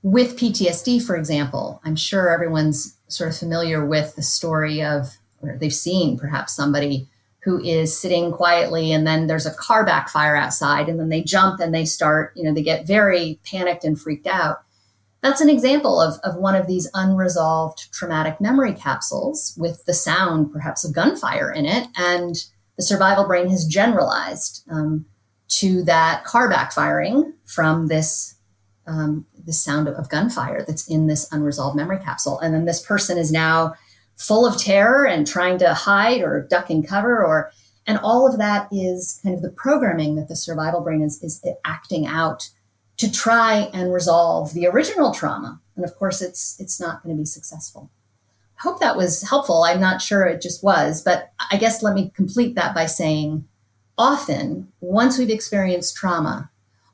[0.03, 5.57] with PTSD, for example, I'm sure everyone's sort of familiar with the story of, or
[5.59, 7.07] they've seen perhaps somebody
[7.43, 11.59] who is sitting quietly and then there's a car backfire outside and then they jump
[11.59, 14.63] and they start, you know, they get very panicked and freaked out.
[15.21, 20.51] That's an example of, of one of these unresolved traumatic memory capsules with the sound,
[20.51, 21.87] perhaps, of gunfire in it.
[21.95, 22.35] And
[22.75, 25.05] the survival brain has generalized um,
[25.49, 28.35] to that car backfiring from this
[28.87, 32.39] um, the sound of, gunfire that's in this unresolved memory capsule.
[32.39, 33.75] And then this person is now
[34.15, 37.51] full of terror and trying to hide or duck and cover or
[37.87, 41.43] and all of that is kind of the programming that the survival brain is, is
[41.65, 42.49] acting out
[42.97, 45.59] to try and resolve the original trauma.
[45.75, 47.89] And of course, it's it's not going to be successful.
[48.59, 49.63] I hope that was helpful.
[49.63, 53.47] I'm not sure it just was, but I guess let me complete that by saying
[53.97, 56.50] often, once we've experienced trauma,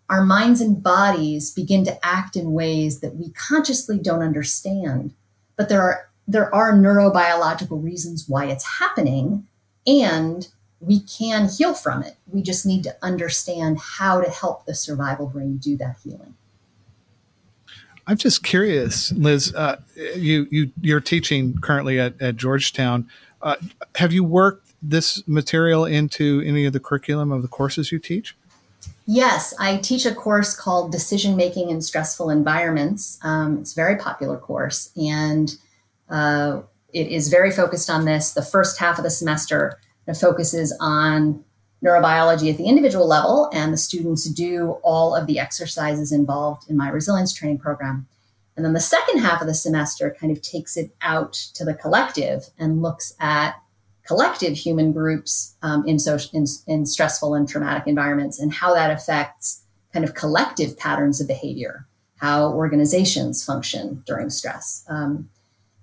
[0.10, 5.14] our minds and bodies begin to act in ways that we consciously don't understand.
[5.56, 9.48] But there are there are neurobiological reasons why it's happening,
[9.86, 10.48] and
[10.80, 12.18] we can heal from it.
[12.28, 16.36] We just need to understand how to help the survival brain do that healing.
[18.06, 19.54] I'm just curious, Liz.
[19.54, 19.78] Uh,
[20.16, 23.10] you you you're teaching currently at, at Georgetown.
[23.42, 23.56] Uh,
[23.96, 28.36] have you worked this material into any of the curriculum of the courses you teach?
[29.10, 33.18] Yes, I teach a course called Decision Making in Stressful Environments.
[33.24, 35.56] Um, it's a very popular course, and
[36.10, 36.60] uh,
[36.92, 38.34] it is very focused on this.
[38.34, 39.80] The first half of the semester
[40.20, 41.42] focuses on
[41.82, 46.76] neurobiology at the individual level, and the students do all of the exercises involved in
[46.76, 48.08] my resilience training program.
[48.58, 51.74] And then the second half of the semester kind of takes it out to the
[51.74, 53.56] collective and looks at
[54.08, 58.90] collective human groups um, in, social, in, in stressful and traumatic environments and how that
[58.90, 61.86] affects kind of collective patterns of behavior,
[62.18, 64.86] how organizations function during stress.
[64.88, 65.30] Um,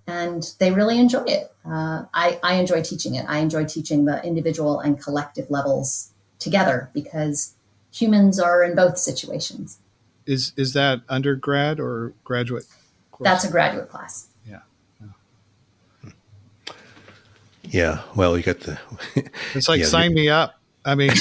[0.06, 1.52] and they really enjoy it.
[1.64, 3.24] Uh, I, I enjoy teaching it.
[3.28, 7.54] I enjoy teaching the individual and collective levels together because
[7.92, 9.78] humans are in both situations.
[10.26, 12.64] Is is that undergrad or graduate?
[13.10, 13.28] Course?
[13.28, 14.28] That's a graduate class.
[14.46, 14.60] Yeah.
[15.00, 16.72] Yeah.
[17.64, 18.78] Yeah well, you got the.
[19.54, 20.54] it's like yeah, sign me up.
[20.84, 21.20] I mean, you,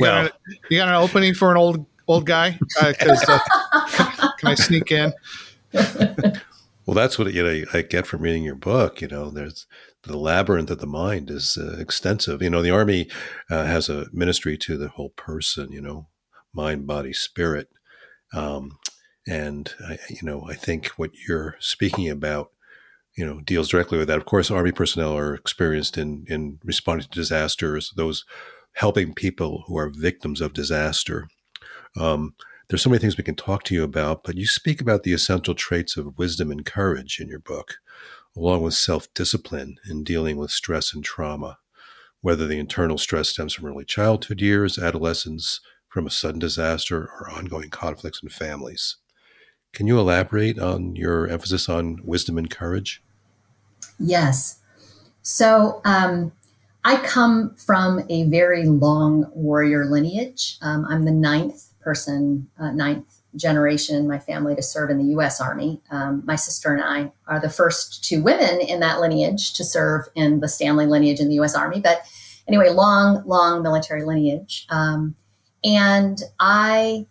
[0.00, 0.32] well, got
[0.70, 2.58] you got an opening for an old old guy?
[2.80, 5.12] Uh, uh, can, can I sneak in?
[6.88, 9.02] Well, that's what you know I get from reading your book.
[9.02, 9.66] You know, there's
[10.04, 12.40] the labyrinth of the mind is uh, extensive.
[12.40, 13.10] You know, the army
[13.50, 15.70] uh, has a ministry to the whole person.
[15.70, 16.06] You know,
[16.54, 17.68] mind, body, spirit,
[18.32, 18.78] Um,
[19.26, 22.52] and I, you know, I think what you're speaking about,
[23.18, 24.18] you know, deals directly with that.
[24.18, 28.24] Of course, Army personnel are experienced in in responding to disasters, those
[28.74, 31.28] helping people who are victims of disaster.
[31.96, 32.34] Um,
[32.68, 35.12] there's so many things we can talk to you about, but you speak about the
[35.12, 37.78] essential traits of wisdom and courage in your book,
[38.36, 41.58] along with self discipline in dealing with stress and trauma,
[42.20, 47.28] whether the internal stress stems from early childhood years, adolescence, from a sudden disaster, or
[47.30, 48.96] ongoing conflicts in families.
[49.72, 53.02] Can you elaborate on your emphasis on wisdom and courage?
[53.98, 54.60] Yes.
[55.22, 56.32] So, um,
[56.84, 60.56] I come from a very long warrior lineage.
[60.62, 65.12] Um, I'm the ninth person, uh, ninth generation in my family to serve in the
[65.12, 65.40] U.S.
[65.40, 65.80] Army.
[65.90, 70.08] Um, my sister and I are the first two women in that lineage to serve
[70.14, 71.54] in the Stanley lineage in the U.S.
[71.54, 71.80] Army.
[71.80, 72.02] But
[72.46, 74.66] anyway, long, long military lineage.
[74.70, 75.14] Um,
[75.62, 77.06] and I,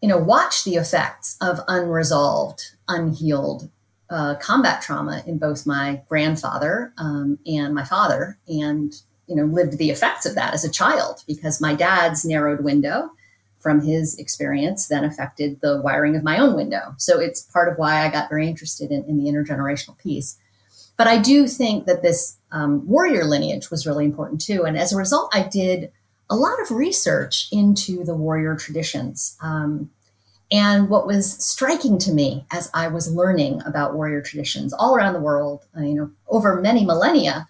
[0.00, 3.70] you know, watch the effects of unresolved, unhealed
[4.10, 8.94] uh, combat trauma in both my grandfather um, and my father, and
[9.26, 13.10] you know, lived the effects of that as a child because my dad's narrowed window
[13.58, 16.94] from his experience then affected the wiring of my own window.
[16.98, 20.38] So it's part of why I got very interested in, in the intergenerational piece.
[20.96, 24.64] But I do think that this um, warrior lineage was really important too.
[24.64, 25.90] And as a result, I did
[26.30, 29.36] a lot of research into the warrior traditions.
[29.42, 29.90] Um,
[30.50, 35.14] and what was striking to me as I was learning about warrior traditions all around
[35.14, 37.48] the world, uh, you know, over many millennia,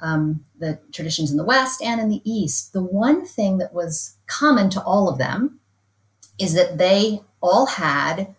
[0.00, 4.16] um, the traditions in the West and in the East, the one thing that was
[4.26, 5.60] common to all of them
[6.38, 8.34] is that they all had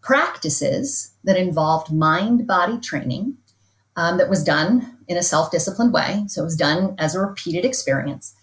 [0.00, 3.36] practices that involved mind body training
[3.96, 6.24] um, that was done in a self disciplined way.
[6.26, 8.34] So it was done as a repeated experience.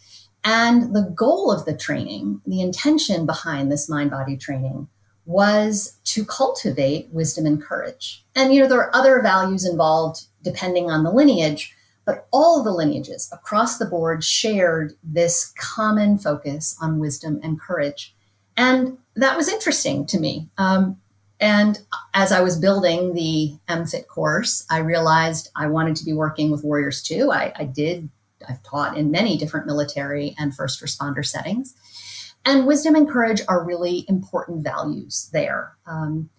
[0.43, 4.87] And the goal of the training, the intention behind this mind body training,
[5.31, 8.25] was to cultivate wisdom and courage.
[8.35, 11.73] And, you know, there are other values involved depending on the lineage,
[12.05, 18.13] but all the lineages across the board shared this common focus on wisdom and courage.
[18.57, 20.49] And that was interesting to me.
[20.57, 20.97] Um,
[21.39, 21.79] and
[22.13, 26.63] as I was building the MFIT course, I realized I wanted to be working with
[26.63, 27.31] warriors too.
[27.31, 28.09] I, I did,
[28.47, 31.75] I've taught in many different military and first responder settings.
[32.45, 35.77] And wisdom and courage are really important values there.
[35.85, 36.29] Um,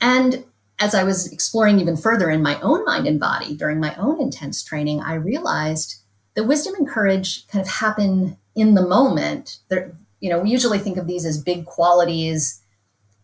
[0.00, 0.44] and
[0.78, 4.20] as I was exploring even further in my own mind and body during my own
[4.20, 6.02] intense training, I realized
[6.34, 9.58] that wisdom and courage kind of happen in the moment.
[9.68, 12.62] They're, you know, we usually think of these as big qualities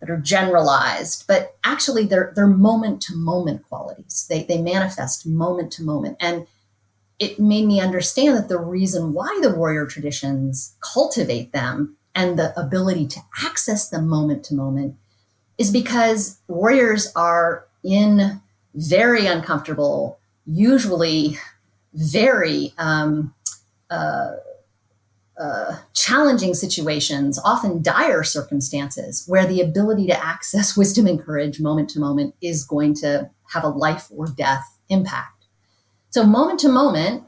[0.01, 4.27] that are generalized, but actually they're they're moment to moment qualities.
[4.29, 6.17] They they manifest moment to moment.
[6.21, 6.47] And
[7.19, 12.59] it made me understand that the reason why the warrior traditions cultivate them and the
[12.59, 14.97] ability to access them moment to moment
[15.59, 18.41] is because warriors are in
[18.75, 21.39] very uncomfortable, usually
[21.95, 23.35] very um,
[23.91, 24.33] uh,
[25.39, 31.91] uh, challenging situations, often dire circumstances, where the ability to access wisdom and courage moment
[31.91, 35.47] to moment is going to have a life or death impact.
[36.11, 37.25] So, moment to moment,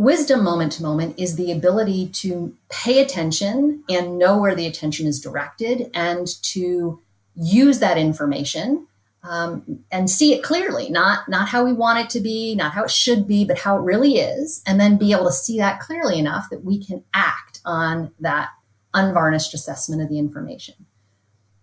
[0.00, 5.06] wisdom moment to moment is the ability to pay attention and know where the attention
[5.06, 7.00] is directed and to
[7.36, 8.86] use that information
[9.22, 12.84] um, and see it clearly not not how we want it to be not how
[12.84, 15.80] it should be but how it really is and then be able to see that
[15.80, 18.48] clearly enough that we can act on that
[18.94, 20.74] unvarnished assessment of the information.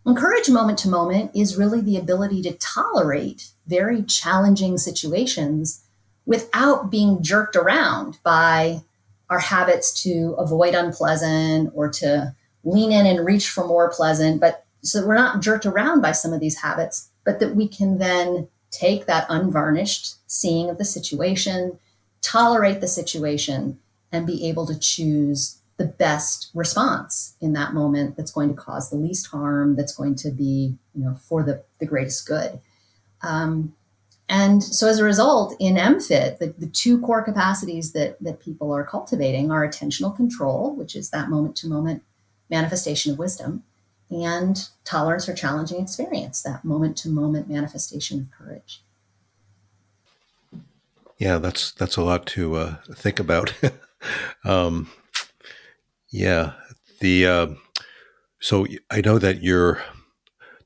[0.05, 5.83] Encourage moment to moment is really the ability to tolerate very challenging situations
[6.27, 8.79] without being jerked around by
[9.31, 14.67] our habits to avoid unpleasant or to lean in and reach for more pleasant but
[14.87, 18.47] so we're not jerked around by some of these habits, but that we can then
[18.71, 21.79] take that unvarnished seeing of the situation,
[22.21, 23.79] tolerate the situation,
[24.11, 28.89] and be able to choose the best response in that moment that's going to cause
[28.89, 32.59] the least harm, that's going to be, you know, for the, the greatest good.
[33.21, 33.75] Um,
[34.29, 38.73] and so as a result, in MFIT, the, the two core capacities that, that people
[38.73, 42.03] are cultivating are attentional control, which is that moment to moment
[42.49, 43.63] manifestation of wisdom,
[44.09, 48.81] and tolerance for challenging experience, that moment to moment manifestation of courage.
[51.17, 53.53] Yeah, that's that's a lot to uh, think about.
[54.45, 54.89] um,
[56.09, 56.53] yeah,
[56.99, 57.47] the uh,
[58.39, 59.81] so I know that you're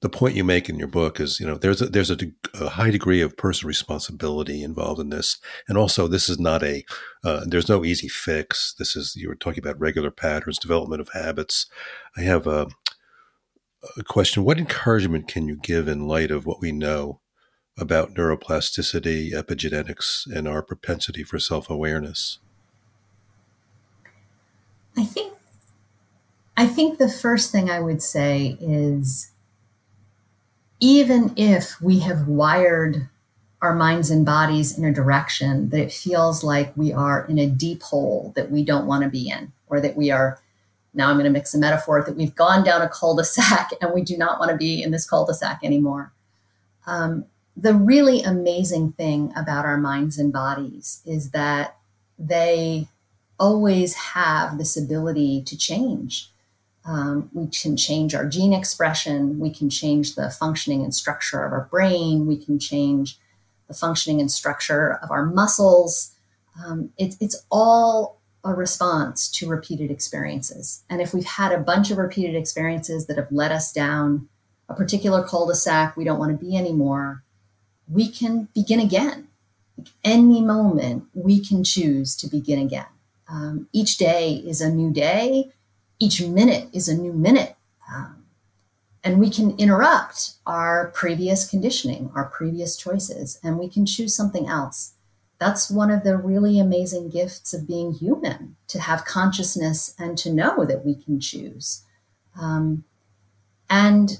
[0.01, 2.17] the point you make in your book is you know there's a, there's a,
[2.59, 6.83] a, high degree of personal responsibility involved in this, and also this is not a
[7.23, 8.73] uh, there's no easy fix.
[8.77, 11.67] This is you were talking about regular patterns, development of habits.
[12.17, 12.67] I have a
[13.97, 17.19] a question What encouragement can you give in light of what we know
[17.77, 22.39] about neuroplasticity, epigenetics, and our propensity for self awareness?
[24.97, 25.33] I think
[26.57, 29.30] I think the first thing I would say is
[30.81, 33.07] even if we have wired
[33.61, 37.45] our minds and bodies in a direction that it feels like we are in a
[37.45, 40.39] deep hole that we don't want to be in, or that we are,
[40.95, 43.69] now I'm going to mix a metaphor, that we've gone down a cul de sac
[43.81, 46.11] and we do not want to be in this cul de sac anymore.
[46.87, 47.25] Um,
[47.55, 51.77] the really amazing thing about our minds and bodies is that
[52.17, 52.87] they
[53.39, 56.31] always have this ability to change.
[56.83, 59.39] Um, we can change our gene expression.
[59.39, 62.25] We can change the functioning and structure of our brain.
[62.25, 63.19] We can change
[63.67, 66.15] the functioning and structure of our muscles.
[66.63, 70.83] Um, it, it's all a response to repeated experiences.
[70.89, 74.27] And if we've had a bunch of repeated experiences that have led us down
[74.67, 77.23] a particular cul de sac we don't want to be anymore,
[77.87, 79.27] we can begin again.
[79.77, 82.85] Like any moment, we can choose to begin again.
[83.29, 85.51] Um, each day is a new day
[86.01, 87.55] each minute is a new minute.
[87.93, 88.23] Um,
[89.03, 94.47] and we can interrupt our previous conditioning, our previous choices, and we can choose something
[94.47, 94.93] else.
[95.39, 100.31] That's one of the really amazing gifts of being human to have consciousness and to
[100.31, 101.83] know that we can choose.
[102.39, 102.83] Um,
[103.69, 104.19] and,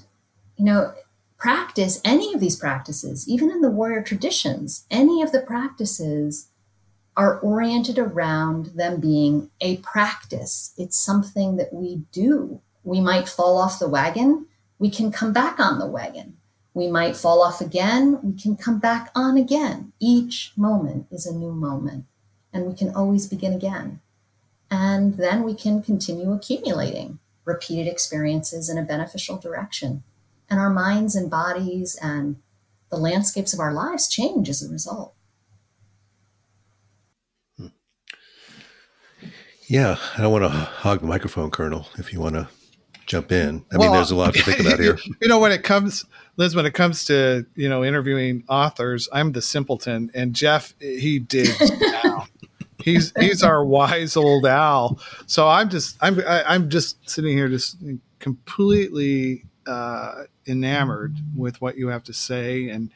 [0.56, 0.94] you know,
[1.38, 6.48] practice any of these practices, even in the warrior traditions, any of the practices
[7.16, 10.72] are oriented around them being a practice.
[10.78, 12.60] It's something that we do.
[12.84, 14.46] We might fall off the wagon,
[14.78, 16.36] we can come back on the wagon.
[16.74, 19.92] We might fall off again, we can come back on again.
[20.00, 22.06] Each moment is a new moment,
[22.52, 24.00] and we can always begin again.
[24.70, 30.02] And then we can continue accumulating repeated experiences in a beneficial direction.
[30.48, 32.36] And our minds and bodies and
[32.90, 35.14] the landscapes of our lives change as a result.
[39.72, 41.88] Yeah, I don't want to hog the microphone, Colonel.
[41.96, 42.46] If you want to
[43.06, 44.98] jump in, I well, mean, there's a lot to think about here.
[45.22, 46.04] You know, when it comes,
[46.36, 51.20] Liz, when it comes to you know interviewing authors, I'm the simpleton, and Jeff he
[51.20, 51.56] digs
[52.02, 52.26] down.
[52.84, 55.00] He's he's our wise old owl.
[55.24, 57.78] So I'm just I'm I, am i am just sitting here just
[58.18, 62.90] completely uh, enamored with what you have to say and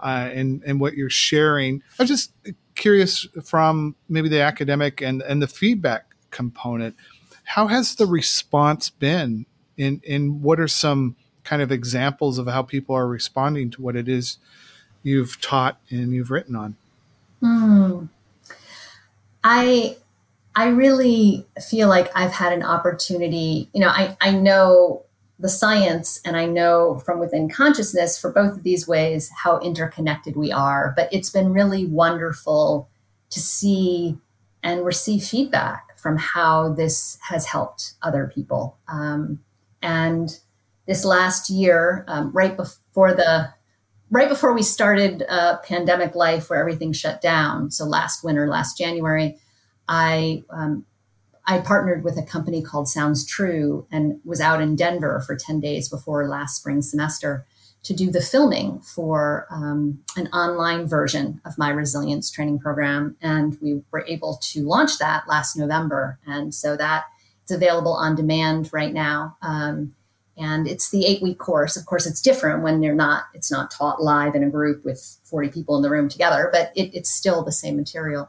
[0.00, 1.80] uh, and and what you're sharing.
[2.00, 2.32] I'm just
[2.74, 6.96] curious from maybe the academic and and the feedback component.
[7.44, 9.46] How has the response been?
[9.76, 11.14] In in what are some
[11.44, 14.38] kind of examples of how people are responding to what it is
[15.02, 16.76] you've taught and you've written on?
[17.40, 18.06] Hmm.
[19.44, 19.96] I
[20.54, 23.70] I really feel like I've had an opportunity.
[23.72, 25.04] You know, I I know
[25.38, 30.34] the science and I know from within consciousness for both of these ways how interconnected
[30.34, 30.92] we are.
[30.96, 32.88] But it's been really wonderful
[33.30, 34.18] to see
[34.62, 38.78] and receive feedback from how this has helped other people.
[38.88, 39.40] Um,
[39.82, 40.38] and
[40.86, 43.52] this last year, um, right before the
[44.10, 48.78] right before we started uh, pandemic life, where everything shut down, so last winter, last
[48.78, 49.36] January,
[49.86, 50.86] I um,
[51.46, 55.60] I partnered with a company called Sounds True and was out in Denver for ten
[55.60, 57.46] days before last spring semester
[57.84, 63.16] to do the filming for um, an online version of my resilience training program.
[63.22, 66.18] And we were able to launch that last November.
[66.26, 67.04] And so that
[67.42, 69.36] it's available on demand right now.
[69.42, 69.94] Um,
[70.36, 71.76] and it's the eight week course.
[71.76, 75.18] Of course, it's different when you're not, it's not taught live in a group with
[75.24, 78.28] 40 people in the room together, but it, it's still the same material.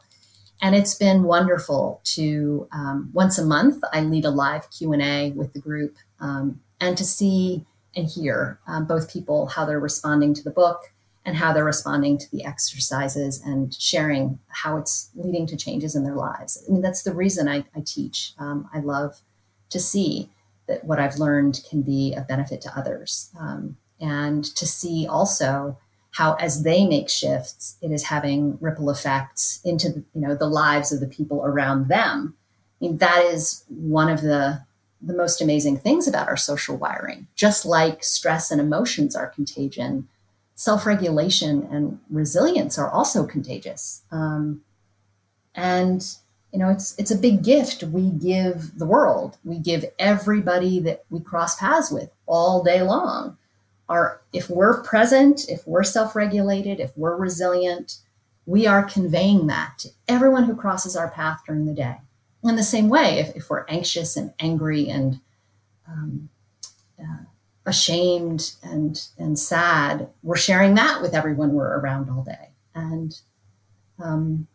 [0.62, 5.54] And it's been wonderful to um, once a month, I lead a live Q&A with
[5.54, 7.66] the group um, and to see
[8.00, 10.92] and hear um, both people how they're responding to the book
[11.26, 16.04] and how they're responding to the exercises and sharing how it's leading to changes in
[16.04, 16.64] their lives.
[16.68, 18.34] I mean, that's the reason I, I teach.
[18.40, 19.22] Um, I love
[19.70, 20.30] to see
[20.68, 25.78] that what I've learned can be a benefit to others, um, and to see also
[26.12, 30.92] how, as they make shifts, it is having ripple effects into you know the lives
[30.92, 32.36] of the people around them.
[32.82, 34.64] I mean, that is one of the
[35.02, 37.28] the most amazing things about our social wiring.
[37.36, 40.08] Just like stress and emotions are contagion,
[40.56, 44.02] self regulation and resilience are also contagious.
[44.12, 44.62] Um,
[45.56, 46.06] and
[46.52, 49.38] you know, it's it's a big gift we give the world.
[49.44, 53.38] We give everybody that we cross paths with all day long.
[53.88, 57.98] Our if we're present, if we're self regulated, if we're resilient,
[58.46, 61.98] we are conveying that to everyone who crosses our path during the day
[62.44, 65.20] in the same way, if, if we're anxious and angry and
[65.88, 66.30] um,
[67.00, 67.24] uh,
[67.66, 72.50] ashamed and and sad, we're sharing that with everyone we're around all day.
[72.74, 73.20] And
[74.00, 74.48] um,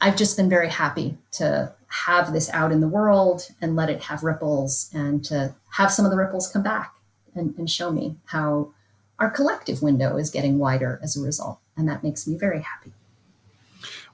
[0.00, 4.04] I've just been very happy to have this out in the world and let it
[4.04, 6.94] have ripples and to have some of the ripples come back
[7.34, 8.72] and, and show me how
[9.18, 11.58] our collective window is getting wider as a result.
[11.76, 12.92] And that makes me very happy.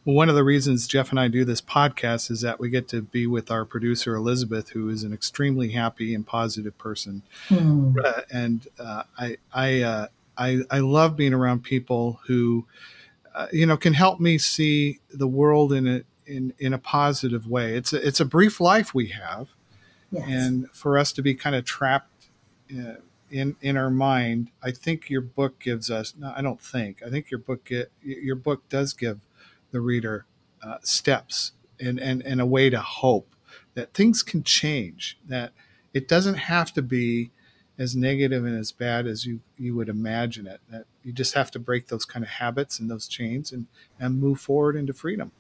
[0.05, 2.89] Well, one of the reasons Jeff and I do this podcast is that we get
[2.89, 7.97] to be with our producer Elizabeth, who is an extremely happy and positive person, hmm.
[8.05, 12.67] uh, and uh, I I, uh, I I love being around people who,
[13.33, 17.47] uh, you know, can help me see the world in a in in a positive
[17.47, 17.77] way.
[17.77, 19.51] It's a, it's a brief life we have,
[20.11, 20.25] yes.
[20.27, 22.27] and for us to be kind of trapped
[22.73, 22.95] uh,
[23.31, 26.15] in in our mind, I think your book gives us.
[26.19, 27.03] No, I don't think.
[27.07, 29.21] I think your book get, your book does give
[29.73, 30.27] the reader
[30.62, 33.35] uh, steps and, and, and a way to hope
[33.75, 35.53] that things can change, that
[35.93, 37.31] it doesn't have to be
[37.79, 41.51] as negative and as bad as you, you would imagine it, that you just have
[41.51, 43.66] to break those kind of habits and those chains and,
[43.99, 45.33] and move forward into freedom.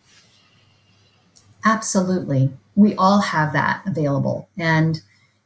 [1.64, 2.50] Absolutely.
[2.74, 4.48] We all have that available.
[4.58, 5.00] And,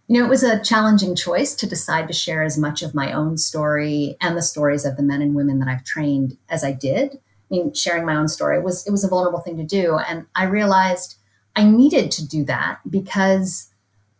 [0.06, 3.12] you know, it was a challenging choice to decide to share as much of my
[3.12, 6.72] own story and the stories of the men and women that I've trained as I
[6.72, 7.18] did.
[7.50, 10.44] Mean, sharing my own story was it was a vulnerable thing to do, and I
[10.44, 11.16] realized
[11.54, 13.70] I needed to do that because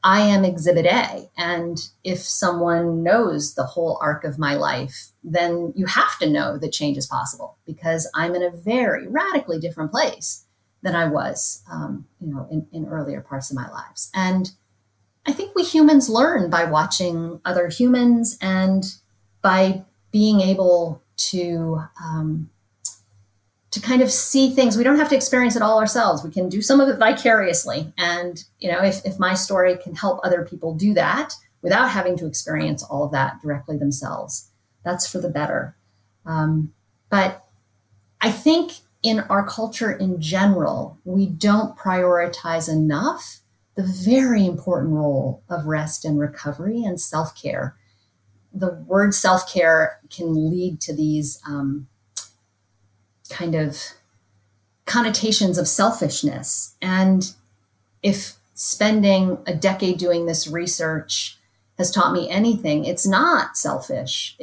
[0.05, 5.73] I am Exhibit A, and if someone knows the whole arc of my life, then
[5.75, 9.91] you have to know that change is possible because I'm in a very radically different
[9.91, 10.45] place
[10.83, 14.53] than I was, um, you know, in, in earlier parts of my lives, and
[15.27, 18.85] I think we humans learn by watching other humans and
[19.43, 22.51] by being able to um,
[23.77, 24.79] to kind of see things.
[24.79, 26.25] We don't have to experience it all ourselves.
[26.25, 27.93] We can do some of it vicariously.
[27.99, 32.17] And, you know, if, if my story can help other people do that without having
[32.17, 34.49] to experience all of that directly themselves,
[34.83, 35.77] that's for the better.
[36.25, 36.73] Um,
[37.11, 37.45] but
[38.23, 38.73] I think
[39.03, 43.41] in our culture in general, we don't prioritize enough
[43.75, 47.77] the very important role of rest and recovery and self care.
[48.55, 51.89] The word self care can lead to these um,
[53.27, 53.79] kind of
[54.87, 56.77] connotations of selfishness.
[56.81, 57.33] And
[58.03, 61.39] if spending a decade doing this research
[61.77, 64.39] has taught me anything, it's not selfish.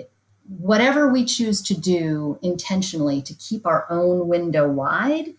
[0.47, 5.33] Whatever we choose to do intentionally to keep our own window wide,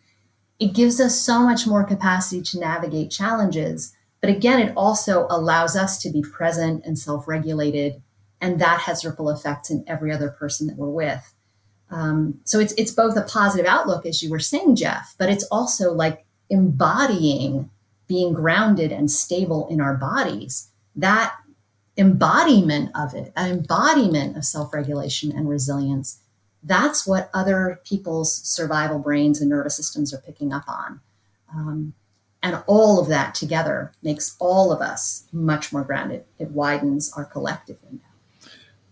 [0.58, 3.94] it gives us so much more capacity to navigate challenges.
[4.20, 8.02] But again, it also allows us to be present and self regulated.
[8.40, 11.33] And that has ripple effects in every other person that we're with.
[11.90, 15.44] Um, so it's it's both a positive outlook, as you were saying, Jeff, but it's
[15.44, 17.70] also like embodying
[18.06, 20.68] being grounded and stable in our bodies.
[20.96, 21.34] That
[21.96, 26.20] embodiment of it, an embodiment of self-regulation and resilience,
[26.62, 31.00] that's what other people's survival brains and nervous systems are picking up on.
[31.54, 31.94] Um,
[32.42, 36.24] and all of that together makes all of us much more grounded.
[36.38, 37.78] It widens our collective.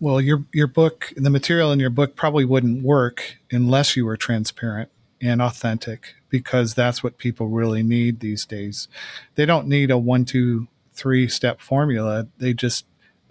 [0.03, 4.17] Well, your your book, the material in your book probably wouldn't work unless you were
[4.17, 4.89] transparent
[5.21, 8.89] and authentic, because that's what people really need these days.
[9.35, 12.27] They don't need a one, two, three step formula.
[12.37, 12.85] They just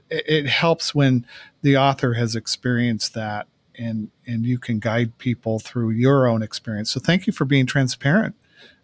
[0.09, 1.27] it, it helps when
[1.61, 6.91] the author has experienced that and and you can guide people through your own experience.
[6.91, 8.35] So thank you for being transparent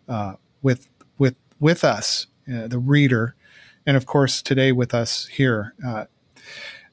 [0.07, 3.35] uh, with with with us, uh, the reader,
[3.87, 5.73] and of course today with us here.
[5.83, 6.05] Uh,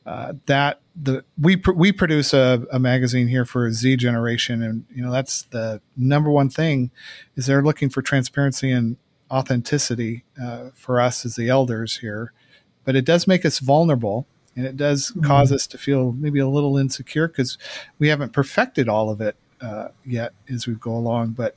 [0.06, 4.86] uh, that the we pr- we produce a, a, magazine here for Z generation, and
[4.94, 6.92] you know that's the number one thing
[7.36, 8.98] is they're looking for transparency and
[9.32, 12.32] authenticity uh, for us as the elders here,
[12.84, 15.22] but it does make us vulnerable, and it does mm-hmm.
[15.22, 17.58] cause us to feel maybe a little insecure because
[17.98, 21.56] we haven't perfected all of it uh, yet as we go along, but.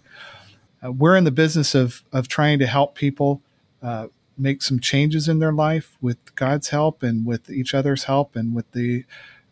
[0.80, 3.42] Uh, we're in the business of of trying to help people
[3.82, 4.06] uh,
[4.38, 8.54] make some changes in their life with God's help and with each other's help and
[8.54, 9.04] with the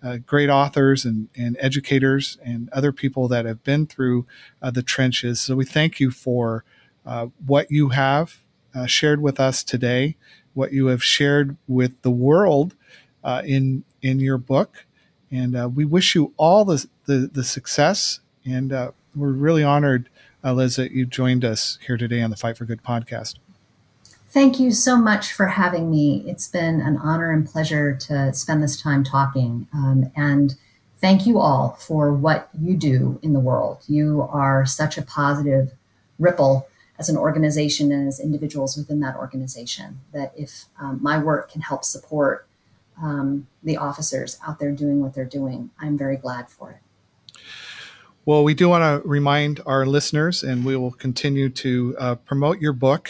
[0.03, 4.27] uh, great authors and, and educators and other people that have been through
[4.63, 5.41] uh, the trenches.
[5.41, 6.65] So we thank you for
[7.05, 8.39] uh, what you have
[8.75, 10.17] uh, shared with us today,
[10.55, 12.75] what you have shared with the world
[13.25, 14.85] uh, in in your book,
[15.33, 18.21] and uh, we wish you all the the, the success.
[18.45, 18.71] And
[19.17, 20.09] we're really honored,
[20.45, 23.35] Liz, that you joined us here today on the Fight for Good podcast.
[24.37, 26.23] Thank you so much for having me.
[26.27, 29.67] It's been an honor and pleasure to spend this time talking.
[29.73, 30.57] Um, and
[30.99, 33.79] thank you all for what you do in the world.
[33.89, 35.73] You are such a positive
[36.19, 36.69] ripple
[36.99, 41.63] as an organization and as individuals within that organization that if um, my work can
[41.63, 42.47] help support
[43.03, 45.71] um, the officers out there doing what they're doing.
[45.81, 47.41] I'm very glad for it.
[48.27, 52.61] Well, we do want to remind our listeners, and we will continue to uh, promote
[52.61, 53.09] your book,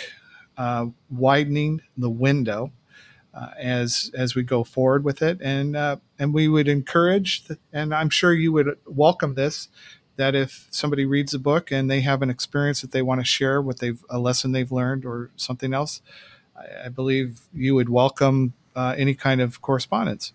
[0.57, 2.73] uh, "Widening the Window,"
[3.35, 7.95] uh, as as we go forward with it, and uh, and we would encourage, and
[7.95, 9.69] I'm sure you would welcome this,
[10.17, 13.25] that if somebody reads a book and they have an experience that they want to
[13.25, 16.01] share, what they've a lesson they've learned or something else,
[16.57, 20.33] I, I believe you would welcome uh, any kind of correspondence.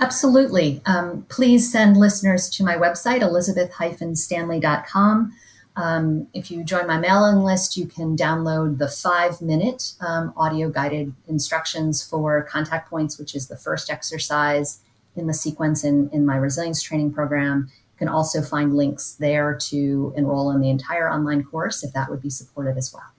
[0.00, 0.82] Absolutely.
[0.86, 5.32] Um, please send listeners to my website, elizabeth-stanley.com.
[5.76, 10.70] Um, if you join my mailing list, you can download the five minute um, audio
[10.70, 14.80] guided instructions for contact points, which is the first exercise
[15.16, 17.68] in the sequence in, in my resilience training program.
[17.70, 22.08] You can also find links there to enroll in the entire online course if that
[22.08, 23.10] would be supportive as well.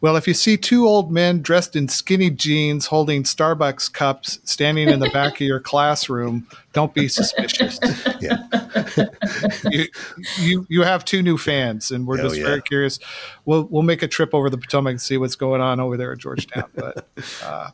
[0.00, 4.88] Well, if you see two old men dressed in skinny jeans holding Starbucks cups standing
[4.88, 7.78] in the back of your classroom, don't be suspicious.
[8.20, 8.39] Yeah.
[9.80, 9.86] You,
[10.38, 12.44] you you have two new fans, and we're Oh, just yeah.
[12.46, 12.98] very curious.
[13.44, 16.12] We'll we'll make a trip over the Potomac and see what's going on over there
[16.12, 16.64] at Georgetown.
[16.74, 17.06] But
[17.44, 17.70] uh,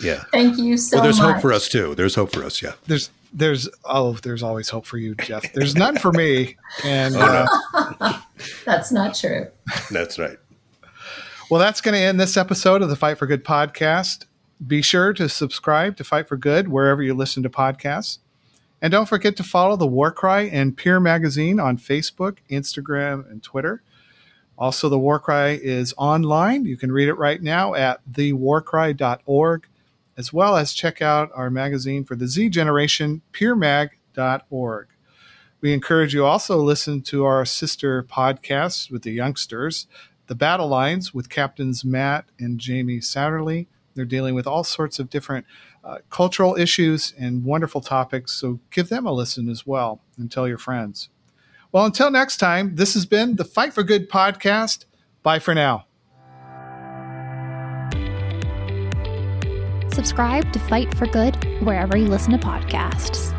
[0.00, 0.24] Yeah.
[0.32, 1.34] Thank you so well, there's much.
[1.34, 1.94] hope for us too.
[1.94, 2.60] There's hope for us.
[2.62, 2.72] Yeah.
[2.86, 5.52] there's there's oh there's always hope for you, Jeff.
[5.52, 8.20] There's none for me, and Oh, uh,
[8.64, 9.48] That's not true.
[9.90, 10.36] That's right.
[11.50, 14.24] Well, that's going to end this episode of the Fight for Good podcast.
[14.66, 18.18] Be sure to subscribe to Fight for Good wherever you listen to podcasts.
[18.84, 23.42] And don't forget to follow the War Cry and Peer Magazine on Facebook, Instagram, and
[23.42, 23.82] Twitter.
[24.58, 26.66] Also, the War Cry is online.
[26.66, 29.66] You can read it right now at thewarcry.org,
[30.18, 34.88] as well as check out our magazine for the Z generation, peermag.org.
[35.62, 39.86] We encourage you also listen to our sister podcasts with the youngsters,
[40.26, 43.66] The Battle Lines with Captains Matt and Jamie Satterley.
[43.94, 45.46] They're dealing with all sorts of different
[45.84, 50.48] uh, cultural issues and wonderful topics, so give them a listen as well and tell
[50.48, 51.10] your friends.
[51.72, 54.84] Well, until next time, this has been the Fight for Good podcast.
[55.22, 55.86] Bye for now.
[59.92, 63.33] Subscribe to Fight for Good wherever you listen to podcasts.